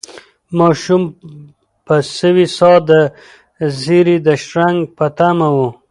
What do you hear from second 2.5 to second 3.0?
ساه د